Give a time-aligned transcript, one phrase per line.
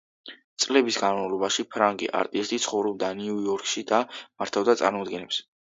[0.63, 5.43] წლების განმავლობაში ფრანგი არტისტი ცხოვრობდა ნიუ-იორკში და მართავდა წარმოდგენებს.